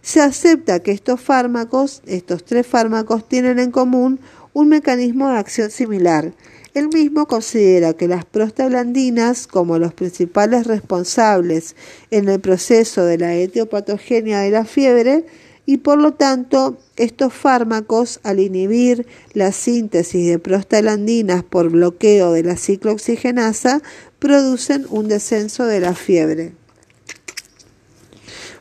[0.00, 4.20] Se acepta que estos fármacos, estos tres fármacos, tienen en común
[4.52, 6.32] un mecanismo de acción similar.
[6.74, 11.76] El mismo considera que las prostaglandinas, como los principales responsables
[12.10, 15.24] en el proceso de la etiopatogenia de la fiebre,
[15.66, 22.42] y por lo tanto estos fármacos, al inhibir la síntesis de prostaglandinas por bloqueo de
[22.42, 23.80] la ciclooxigenasa,
[24.18, 26.54] producen un descenso de la fiebre.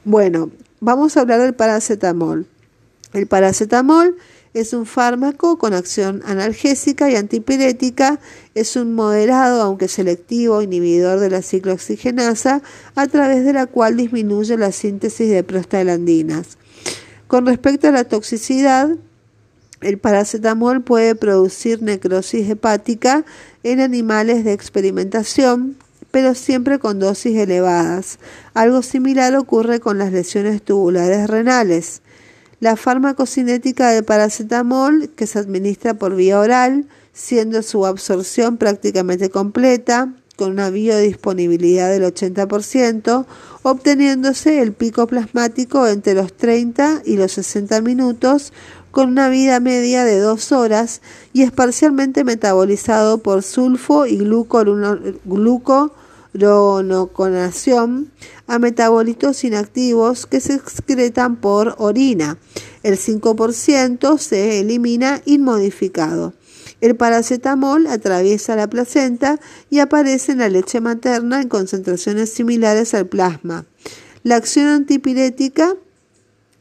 [0.05, 2.45] Bueno, vamos a hablar del paracetamol.
[3.13, 4.17] El paracetamol
[4.53, 8.19] es un fármaco con acción analgésica y antipirética.
[8.53, 12.61] Es un moderado, aunque selectivo, inhibidor de la ciclooxigenasa,
[12.95, 16.57] a través de la cual disminuye la síntesis de prostaglandinas.
[17.27, 18.91] Con respecto a la toxicidad,
[19.81, 23.25] el paracetamol puede producir necrosis hepática
[23.63, 25.77] en animales de experimentación,
[26.11, 28.19] pero siempre con dosis elevadas.
[28.53, 32.02] Algo similar ocurre con las lesiones tubulares renales.
[32.63, 40.13] La farmacocinética del paracetamol, que se administra por vía oral, siendo su absorción prácticamente completa,
[40.37, 43.25] con una biodisponibilidad del 80%,
[43.63, 48.53] obteniéndose el pico plasmático entre los 30 y los 60 minutos,
[48.91, 51.01] con una vida media de 2 horas
[51.33, 54.19] y es parcialmente metabolizado por sulfo y
[56.33, 58.11] glucuronoconación
[58.47, 62.37] a metabolitos inactivos que se excretan por orina.
[62.83, 66.33] El 5% se elimina inmodificado.
[66.81, 73.07] El paracetamol atraviesa la placenta y aparece en la leche materna en concentraciones similares al
[73.07, 73.65] plasma.
[74.23, 75.75] La acción antipirética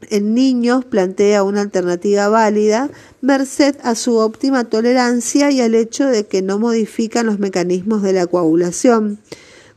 [0.09, 2.89] en niños plantea una alternativa válida,
[3.21, 8.13] merced a su óptima tolerancia y al hecho de que no modifican los mecanismos de
[8.13, 9.19] la coagulación.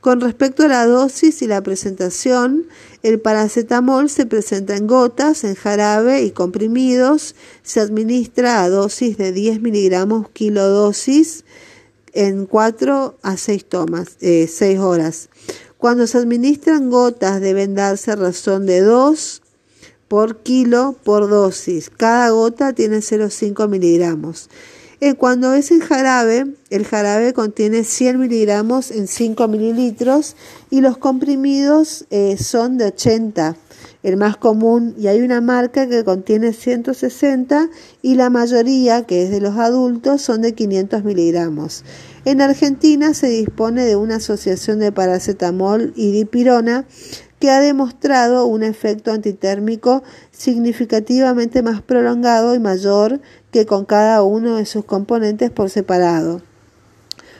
[0.06, 2.68] Con respecto a la dosis y la presentación,
[3.02, 7.34] el paracetamol se presenta en gotas, en jarabe y comprimidos.
[7.64, 11.44] Se administra a dosis de 10 miligramos kilodosis
[12.12, 15.28] en 4 a 6 tomas, 6 eh, horas.
[15.76, 19.42] Cuando se administran gotas deben darse razón de 2
[20.06, 21.90] por kilo por dosis.
[21.90, 24.50] Cada gota tiene 0,5 miligramos.
[25.18, 30.36] Cuando es en jarabe, el jarabe contiene 100 miligramos en 5 mililitros
[30.70, 33.56] y los comprimidos eh, son de 80,
[34.02, 37.68] el más común, y hay una marca que contiene 160
[38.00, 41.84] y la mayoría, que es de los adultos, son de 500 miligramos.
[42.24, 46.86] En Argentina se dispone de una asociación de paracetamol y dipirona
[47.38, 53.20] que ha demostrado un efecto antitérmico significativamente más prolongado y mayor
[53.64, 56.42] con cada uno de sus componentes por separado.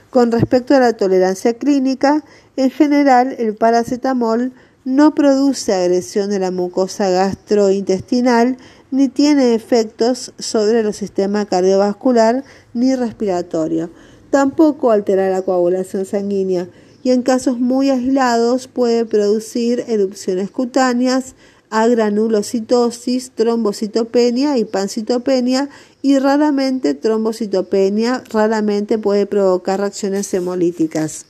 [0.08, 2.24] Con respecto a la tolerancia clínica,
[2.56, 4.52] en general el paracetamol
[4.86, 8.56] no produce agresión de la mucosa gastrointestinal
[8.90, 13.90] ni tiene efectos sobre el sistema cardiovascular ni respiratorio.
[14.30, 16.68] Tampoco altera la coagulación sanguínea
[17.02, 21.34] y en casos muy aislados puede producir erupciones cutáneas,
[21.70, 25.68] agranulocitosis, trombocitopenia y pancitopenia
[26.02, 31.26] y raramente trombocitopenia, raramente puede provocar reacciones hemolíticas.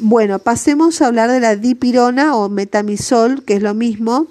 [0.00, 4.28] Bueno, pasemos a hablar de la dipirona o metamisol, que es lo mismo.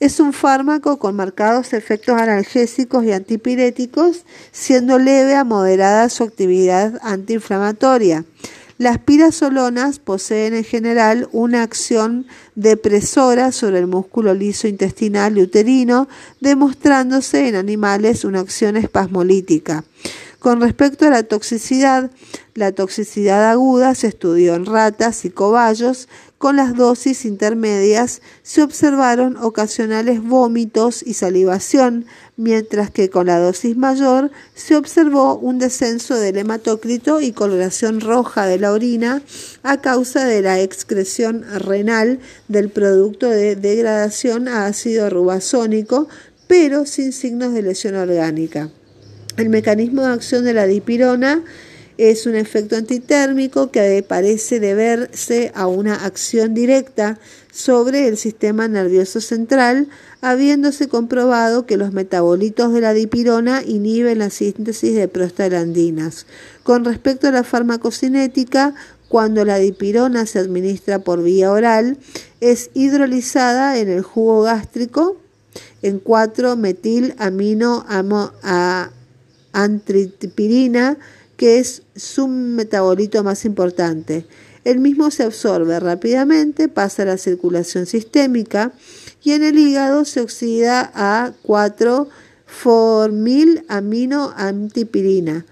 [0.00, 7.00] Es un fármaco con marcados efectos analgésicos y antipiréticos, siendo leve a moderada su actividad
[7.02, 8.24] antiinflamatoria.
[8.78, 16.08] Las pirasolonas poseen en general una acción depresora sobre el músculo liso intestinal y uterino,
[16.40, 19.82] demostrándose en animales una acción espasmolítica.
[20.38, 22.12] Con respecto a la toxicidad,
[22.54, 26.08] la toxicidad aguda se estudió en ratas y cobayos.
[26.38, 33.76] Con las dosis intermedias se observaron ocasionales vómitos y salivación, mientras que con la dosis
[33.76, 39.20] mayor se observó un descenso del hematócrito y coloración roja de la orina
[39.64, 46.06] a causa de la excreción renal del producto de degradación a ácido rubasónico,
[46.46, 48.70] pero sin signos de lesión orgánica.
[49.36, 51.42] El mecanismo de acción de la dipirona
[51.98, 57.18] es un efecto antitérmico que parece deberse a una acción directa
[57.52, 59.88] sobre el sistema nervioso central,
[60.20, 66.26] habiéndose comprobado que los metabolitos de la dipirona inhiben la síntesis de prostaglandinas.
[66.62, 68.74] Con respecto a la farmacocinética,
[69.08, 71.98] cuando la dipirona se administra por vía oral,
[72.40, 75.16] es hidrolizada en el jugo gástrico
[75.82, 78.90] en 4-metil amino a
[79.52, 80.98] antripirina,
[81.38, 84.26] que es su metabolito más importante.
[84.64, 88.72] El mismo se absorbe rápidamente, pasa a la circulación sistémica
[89.22, 95.46] y en el hígado se oxida a 4-formil amino antipirina.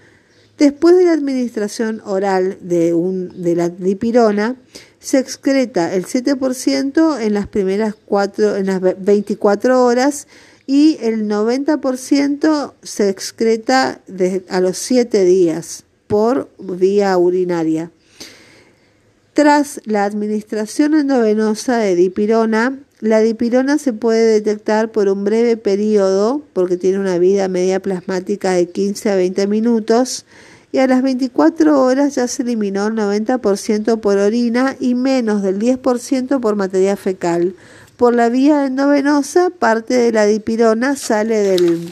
[0.57, 4.57] Después de la administración oral de, un, de la dipirona,
[4.99, 7.95] se excreta el 7% en las primeras
[8.37, 10.27] en las 24 horas
[10.67, 14.01] y el 90% se excreta
[14.49, 17.89] a los 7 días por vía urinaria.
[19.33, 26.41] Tras la administración endovenosa de dipirona, la dipirona se puede detectar por un breve periodo,
[26.53, 30.25] porque tiene una vida media plasmática de 15 a 20 minutos,
[30.71, 35.59] y a las 24 horas ya se eliminó el 90% por orina y menos del
[35.59, 37.55] 10% por materia fecal,
[37.97, 41.91] por la vía endovenosa, parte de la dipirona sale del,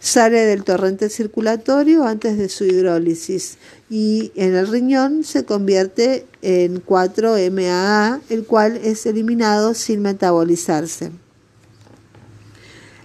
[0.00, 6.84] sale del torrente circulatorio antes de su hidrólisis y en el riñón se convierte en
[6.84, 11.12] 4-MAA, el cual es eliminado sin metabolizarse.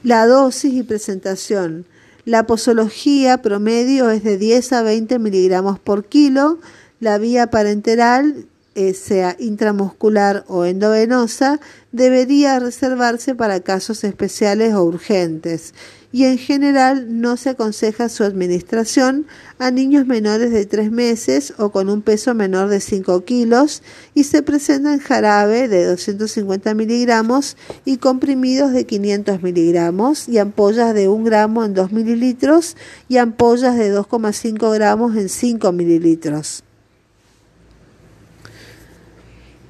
[0.02, 1.86] La dosis y presentación.
[2.26, 6.60] La posología promedio es de 10 a 20 miligramos por kilo.
[7.00, 8.48] La vía parenteral
[8.78, 11.60] eh, sea intramuscular o endovenosa,
[11.92, 15.74] debería reservarse para casos especiales o urgentes
[16.12, 19.26] y en general no se aconseja su administración
[19.58, 23.82] a niños menores de 3 meses o con un peso menor de 5 kilos
[24.14, 30.94] y se presenta en jarabe de 250 miligramos y comprimidos de 500 miligramos y ampollas
[30.94, 32.78] de 1 gramo en 2 mililitros
[33.10, 36.67] y ampollas de 2,5 gramos en 5 mililitros.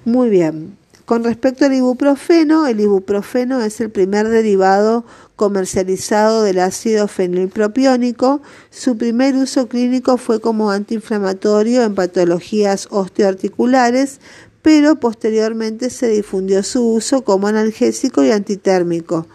[0.08, 0.78] Muy bien.
[1.04, 5.04] Con respecto al ibuprofeno, el ibuprofeno es el primer derivado
[5.36, 8.42] comercializado del ácido fenilpropiónico.
[8.70, 14.22] Su primer uso clínico fue como antiinflamatorio en patologías osteoarticulares,
[14.62, 19.28] pero posteriormente se difundió su uso como analgésico y antitérmico.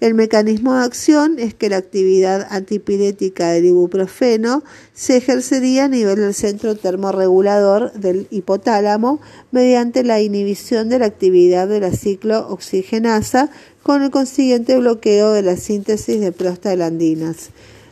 [0.00, 6.16] El mecanismo de acción es que la actividad antipirética del ibuprofeno se ejercería a nivel
[6.16, 9.20] del centro termorregulador del hipotálamo
[9.52, 13.50] mediante la inhibición de la actividad de la ciclooxigenasa
[13.82, 17.50] con el consiguiente bloqueo de la síntesis de prostaglandinas.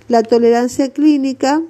[0.08, 1.62] La tolerancia clínica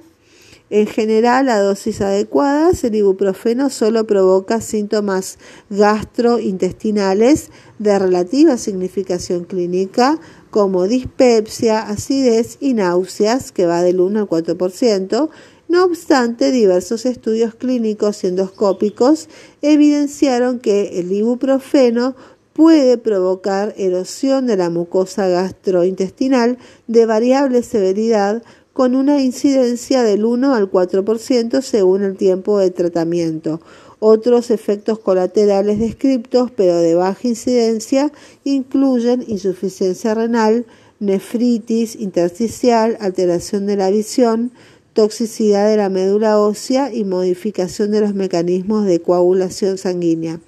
[0.69, 5.37] en general, a dosis adecuadas, el ibuprofeno solo provoca síntomas
[5.69, 14.27] gastrointestinales de relativa significación clínica, como dispepsia, acidez y náuseas, que va del 1 al
[14.27, 15.29] 4%.
[15.67, 19.29] No obstante, diversos estudios clínicos y endoscópicos
[19.61, 22.15] evidenciaron que el ibuprofeno
[22.53, 26.57] puede provocar erosión de la mucosa gastrointestinal
[26.87, 28.43] de variable severidad
[28.75, 33.61] con una incidencia del 1 al 4% según el tiempo de tratamiento.
[33.99, 38.11] Otros efectos colaterales descriptos, pero de baja incidencia,
[38.43, 40.65] incluyen insuficiencia renal,
[40.99, 44.51] nefritis intersticial, alteración de la visión,
[44.91, 50.41] toxicidad de la médula ósea y modificación de los mecanismos de coagulación sanguínea.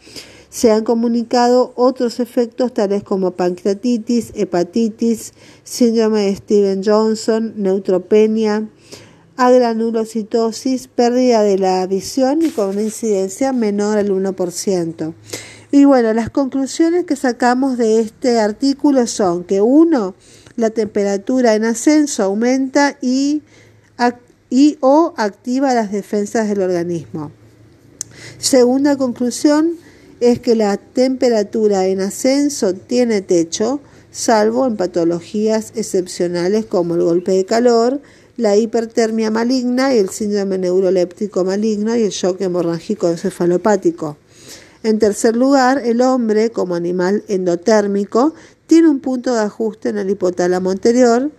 [0.50, 5.34] Se han comunicado otros efectos tales como pancreatitis, hepatitis,
[5.64, 8.68] síndrome de Steven Johnson, neutropenia,
[9.38, 15.14] agranulocitosis, pérdida de la visión y con una incidencia menor al 1%.
[15.72, 20.16] Y bueno, las conclusiones que sacamos de este artículo son que uno,
[20.56, 23.44] la temperatura en ascenso aumenta y,
[24.50, 27.32] y o activa las defensas del organismo.
[28.40, 29.74] Segunda conclusión,
[30.20, 33.80] es que la temperatura en ascenso tiene techo,
[34.12, 38.02] salvo en patologías excepcionales como el golpe de calor,
[38.36, 44.18] la hipertermia maligna y el síndrome neuroléptico maligno y el shock hemorrágico encefalopático.
[44.84, 48.34] En tercer lugar, el hombre, como animal endotérmico,
[48.68, 51.32] tiene un punto de ajuste en el hipotálamo anterior.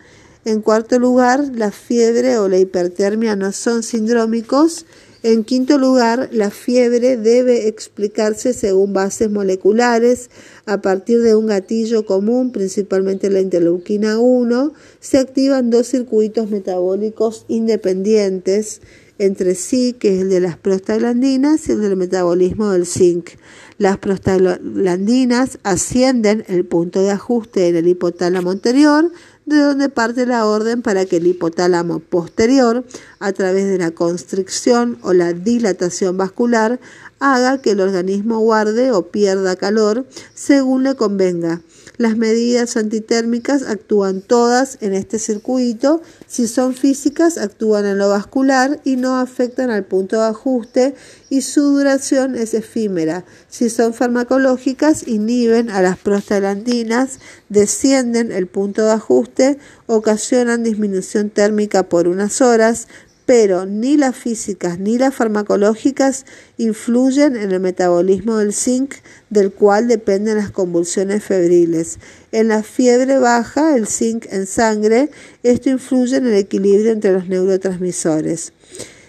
[0.45, 4.87] En cuarto lugar, la fiebre o la hipertermia no son sindrómicos
[5.25, 10.31] en quinto lugar, la fiebre debe explicarse según bases moleculares
[10.65, 14.73] a partir de un gatillo común, principalmente la interleuquina 1.
[15.01, 18.81] Se activan dos circuitos metabólicos independientes
[19.19, 23.31] entre sí, que es el de las prostaglandinas y el del metabolismo del zinc.
[23.77, 29.11] Las prostaglandinas ascienden el punto de ajuste en el hipotálamo anterior,
[29.49, 32.85] de donde parte la orden para que el hipotálamo posterior,
[33.19, 36.81] a través de la constricción o la dilatación vascular,
[37.19, 41.61] haga que el organismo guarde o pierda calor según le convenga.
[41.99, 46.01] Las medidas antitérmicas actúan todas en este circuito.
[46.29, 50.95] Si son físicas, actúan en lo vascular y no afectan al punto de ajuste
[51.29, 53.25] y su duración es efímera.
[53.49, 57.19] Si son farmacológicas, inhiben a las prostaglandinas,
[57.49, 62.87] descienden el punto de ajuste, ocasionan disminución térmica por unas horas,
[63.29, 66.25] pero ni las físicas ni las farmacológicas
[66.57, 68.95] influyen en el metabolismo del zinc,
[69.29, 71.99] del cual dependen las convulsiones febriles.
[72.33, 75.11] En la fiebre baja, el zinc en sangre,
[75.43, 78.55] esto influye en el equilibrio entre los neurotransmisores.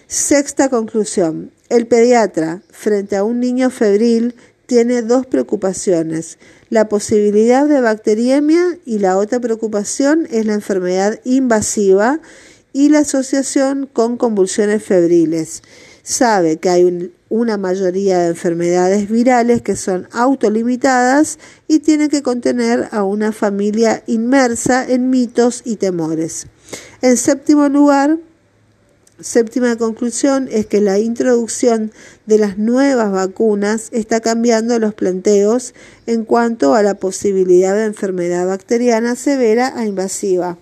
[0.06, 1.50] Sexta conclusión.
[1.70, 4.34] El pediatra, frente a un niño febril,
[4.66, 6.36] tiene dos preocupaciones,
[6.70, 12.20] la posibilidad de bacteriemia y la otra preocupación es la enfermedad invasiva
[12.72, 15.62] y la asociación con convulsiones febriles.
[16.02, 22.88] Sabe que hay una mayoría de enfermedades virales que son autolimitadas y tiene que contener
[22.90, 26.46] a una familia inmersa en mitos y temores.
[27.02, 28.18] En séptimo lugar,
[29.20, 31.92] séptima conclusión es que la introducción
[32.26, 35.74] de las nuevas vacunas está cambiando los planteos
[36.06, 40.58] en cuanto a la posibilidad de enfermedad bacteriana severa a invasiva.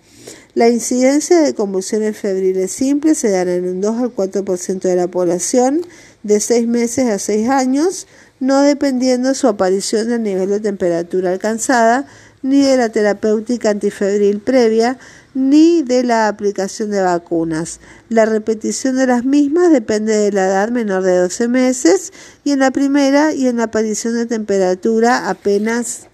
[0.58, 5.06] La incidencia de convulsiones febriles simples se dará en un 2 al 4% de la
[5.06, 5.82] población
[6.24, 8.08] de 6 meses a 6 años,
[8.40, 12.08] no dependiendo su aparición del nivel de temperatura alcanzada,
[12.42, 14.98] ni de la terapéutica antifebril previa,
[15.32, 17.78] ni de la aplicación de vacunas.
[18.08, 22.58] La repetición de las mismas depende de la edad menor de 12 meses y en
[22.58, 26.07] la primera y en la aparición de temperatura apenas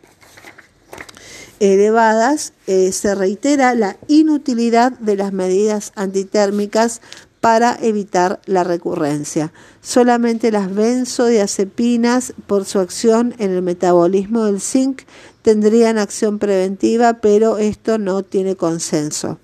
[1.60, 7.00] elevadas, eh, se reitera la inutilidad de las medidas antitérmicas
[7.40, 9.52] para evitar la recurrencia.
[9.82, 15.02] Solamente las benzodiazepinas, por su acción en el metabolismo del zinc,
[15.42, 19.38] tendrían acción preventiva, pero esto no tiene consenso.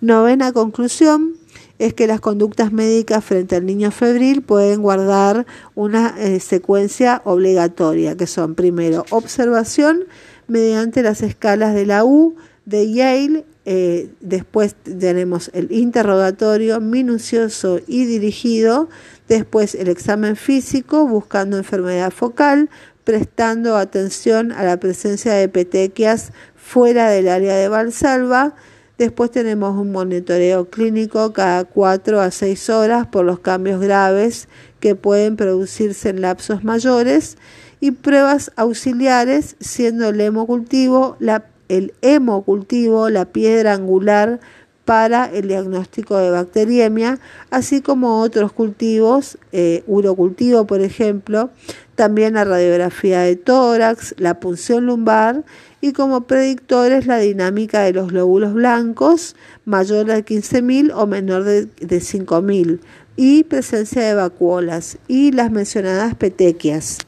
[0.00, 1.40] Novena conclusión
[1.80, 8.16] es que las conductas médicas frente al niño febril pueden guardar una eh, secuencia obligatoria,
[8.16, 10.04] que son primero observación,
[10.50, 12.34] mediante las escalas de la U
[12.66, 13.44] de Yale.
[13.64, 18.88] Eh, después tenemos el interrogatorio minucioso y dirigido.
[19.28, 22.68] Después el examen físico buscando enfermedad focal,
[23.04, 28.56] prestando atención a la presencia de petequias fuera del área de Valsalva.
[28.98, 34.48] Después tenemos un monitoreo clínico cada 4 a 6 horas por los cambios graves
[34.80, 37.36] que pueden producirse en lapsos mayores
[37.80, 44.40] y pruebas auxiliares, siendo el hemocultivo, la, el hemocultivo la piedra angular
[44.84, 47.20] para el diagnóstico de bacteriemia,
[47.50, 51.50] así como otros cultivos, eh, urocultivo por ejemplo,
[51.94, 55.44] también la radiografía de tórax, la punción lumbar
[55.80, 61.66] y como predictores la dinámica de los glóbulos blancos mayor de 15.000 o menor de,
[61.66, 62.80] de 5.000
[63.16, 66.98] y presencia de vacuolas y las mencionadas petequias.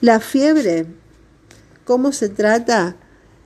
[0.00, 0.86] La fiebre,
[1.84, 2.96] ¿cómo se trata?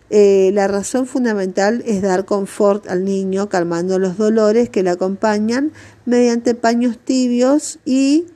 [0.08, 5.72] Eh, la razón fundamental es dar confort al niño, calmando los dolores que le acompañan
[6.04, 8.26] mediante paños tibios y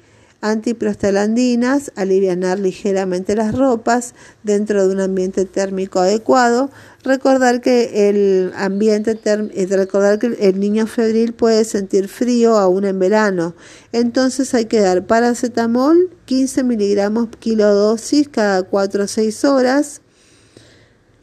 [0.41, 6.71] antiprostalandinas, aliviar ligeramente las ropas dentro de un ambiente térmico adecuado,
[7.03, 12.99] recordar que el ambiente eh, recordar que el niño febril puede sentir frío aún en
[12.99, 13.55] verano,
[13.93, 20.03] entonces hay que dar paracetamol 15 miligramos kilodosis cada 4 o 6 horas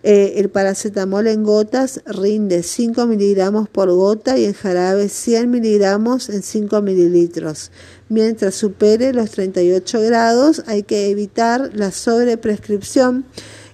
[0.07, 6.29] eh, el paracetamol en gotas rinde 5 miligramos por gota y en jarabe 100 miligramos
[6.29, 7.71] en 5 mililitros.
[8.07, 13.25] Mientras supere los 38 grados hay que evitar la sobreprescripción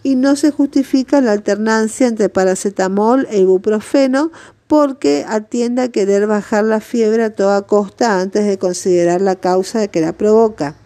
[0.03, 4.31] y no se justifica la alternancia entre paracetamol e ibuprofeno
[4.67, 9.89] porque atiende a querer bajar la fiebre a toda costa antes de considerar la causa
[9.89, 10.77] que la provoca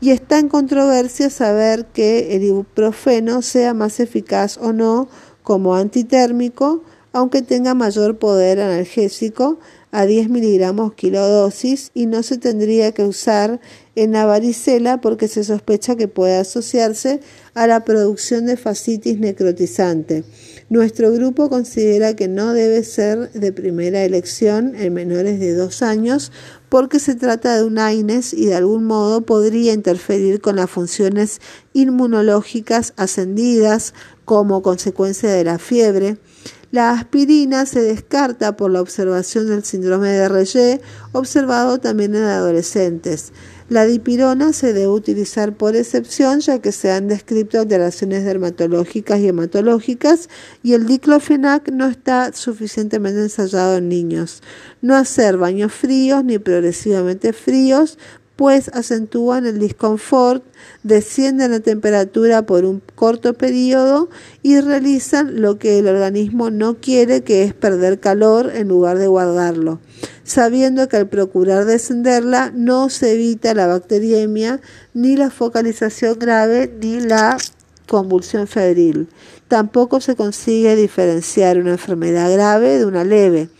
[0.00, 5.08] y está en controversia saber que el ibuprofeno sea más eficaz o no
[5.42, 6.82] como antitérmico,
[7.12, 9.58] aunque tenga mayor poder analgésico
[9.92, 13.60] a 10 miligramos kilodosis y no se tendría que usar
[13.96, 17.20] en la varicela porque se sospecha que puede asociarse
[17.54, 20.22] a la producción de fascitis necrotizante.
[20.68, 26.30] Nuestro grupo considera que no debe ser de primera elección en menores de dos años
[26.70, 31.40] porque se trata de un AINES y de algún modo podría interferir con las funciones
[31.74, 33.92] inmunológicas ascendidas
[34.24, 36.16] como consecuencia de la fiebre.
[36.70, 43.32] La aspirina se descarta por la observación del síndrome de Reye, observado también en adolescentes.
[43.70, 49.28] La dipirona se debe utilizar por excepción ya que se han descrito alteraciones dermatológicas y
[49.28, 50.28] hematológicas
[50.64, 54.42] y el diclofenac no está suficientemente ensayado en niños.
[54.82, 57.96] No hacer baños fríos ni progresivamente fríos
[58.40, 60.42] pues acentúan el disconfort,
[60.82, 64.08] descienden la temperatura por un corto periodo
[64.42, 69.08] y realizan lo que el organismo no quiere, que es perder calor en lugar de
[69.08, 69.78] guardarlo,
[70.24, 74.62] sabiendo que al procurar descenderla no se evita la bacteriemia,
[74.94, 77.36] ni la focalización grave, ni la
[77.86, 79.08] convulsión febril.
[79.48, 83.50] Tampoco se consigue diferenciar una enfermedad grave de una leve.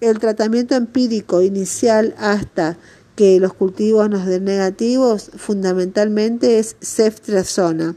[0.00, 2.78] El tratamiento empírico inicial hasta
[3.20, 7.94] que los cultivos nos den negativos fundamentalmente es ceftriaxona.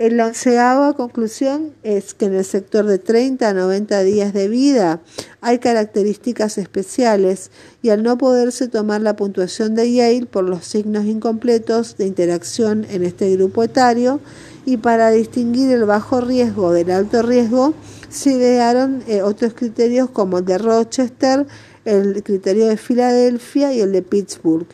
[0.00, 5.00] La onceava conclusión es que en el sector de 30 a 90 días de vida
[5.40, 7.52] hay características especiales
[7.82, 12.84] y al no poderse tomar la puntuación de Yale por los signos incompletos de interacción
[12.90, 14.18] en este grupo etario
[14.66, 17.74] y para distinguir el bajo riesgo del alto riesgo
[18.08, 21.46] se idearon eh, otros criterios como el de Rochester,
[21.88, 24.66] el criterio de Filadelfia y el de Pittsburgh.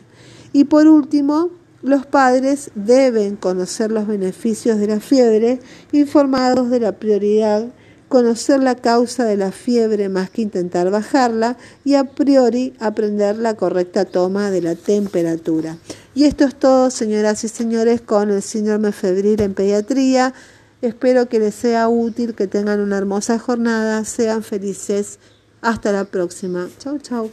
[0.51, 1.49] Y por último,
[1.81, 5.59] los padres deben conocer los beneficios de la fiebre,
[5.91, 7.67] informados de la prioridad,
[8.09, 13.55] conocer la causa de la fiebre más que intentar bajarla y a priori aprender la
[13.55, 15.77] correcta toma de la temperatura.
[16.13, 20.33] Y esto es todo, señoras y señores, con el síndrome febril en pediatría.
[20.81, 25.19] Espero que les sea útil, que tengan una hermosa jornada, sean felices
[25.65, 26.69] hasta la próxima.
[26.79, 27.31] Chau, chau.